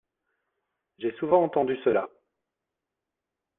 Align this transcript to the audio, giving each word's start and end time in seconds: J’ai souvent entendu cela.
J’ai 0.97 1.13
souvent 1.19 1.43
entendu 1.43 1.77
cela. 1.85 2.09